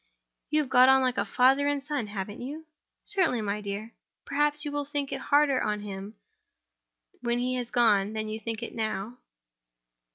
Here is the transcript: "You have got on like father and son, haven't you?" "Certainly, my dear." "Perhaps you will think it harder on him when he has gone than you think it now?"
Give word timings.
"You 0.49 0.61
have 0.61 0.69
got 0.71 0.89
on 0.89 1.03
like 1.03 1.23
father 1.27 1.67
and 1.67 1.83
son, 1.83 2.07
haven't 2.07 2.41
you?" 2.41 2.65
"Certainly, 3.03 3.41
my 3.41 3.61
dear." 3.61 3.93
"Perhaps 4.25 4.65
you 4.65 4.71
will 4.71 4.83
think 4.83 5.11
it 5.11 5.21
harder 5.29 5.61
on 5.61 5.81
him 5.81 6.15
when 7.21 7.37
he 7.37 7.53
has 7.57 7.69
gone 7.69 8.13
than 8.13 8.27
you 8.27 8.39
think 8.39 8.63
it 8.63 8.73
now?" 8.73 9.19